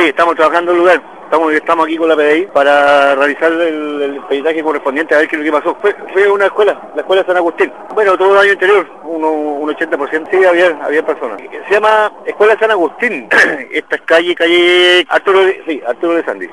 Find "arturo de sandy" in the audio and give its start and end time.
15.86-16.48